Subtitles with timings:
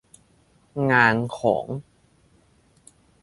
[0.91, 1.65] งานของ